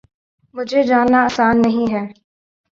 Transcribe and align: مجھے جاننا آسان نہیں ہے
مجھے 0.55 0.81
جاننا 0.83 1.19
آسان 1.25 1.55
نہیں 1.61 1.87
ہے 1.93 2.03